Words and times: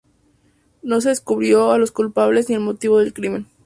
No 0.81 0.99
se 0.99 1.09
descubrió 1.09 1.71
a 1.73 1.77
los 1.77 1.91
culpables 1.91 2.49
ni 2.49 2.55
el 2.55 2.61
motivo 2.61 2.97
del 2.97 3.13
crimen. 3.13 3.45